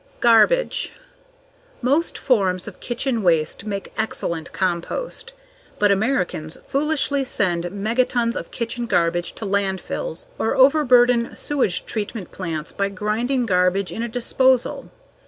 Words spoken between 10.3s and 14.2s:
or overburden sewage treatment plants by grinding garbage in a